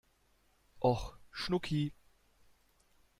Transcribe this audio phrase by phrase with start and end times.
[0.79, 1.93] Och, Schnucki!